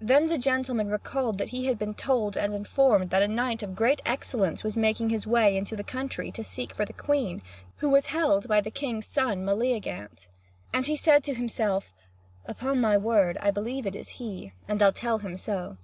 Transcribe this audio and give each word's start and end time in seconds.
Then 0.00 0.28
the 0.28 0.38
gentleman 0.38 0.88
recalled 0.88 1.36
that 1.36 1.50
he 1.50 1.66
had 1.66 1.78
been 1.78 1.92
told 1.92 2.34
and 2.34 2.54
informed 2.54 3.10
that 3.10 3.22
a 3.22 3.28
knight 3.28 3.62
of 3.62 3.76
great 3.76 4.00
excellence 4.06 4.64
was 4.64 4.74
making 4.74 5.10
his 5.10 5.26
way 5.26 5.54
into 5.54 5.76
the 5.76 5.84
country 5.84 6.30
to 6.32 6.42
seek 6.42 6.72
for 6.72 6.86
the 6.86 6.94
Queen, 6.94 7.42
who 7.76 7.90
was 7.90 8.06
held 8.06 8.48
by 8.48 8.62
the 8.62 8.70
king's 8.70 9.04
son, 9.04 9.44
Meleagant; 9.44 10.28
and 10.72 10.86
he 10.86 10.96
said 10.96 11.22
to 11.24 11.34
himself: 11.34 11.92
"Upon 12.46 12.80
my 12.80 12.96
word, 12.96 13.36
I 13.42 13.50
believe 13.50 13.84
it 13.84 13.94
is 13.94 14.08
he, 14.16 14.54
and 14.66 14.80
I'll 14.80 14.92
tell 14.94 15.18
him 15.18 15.36
so." 15.36 15.76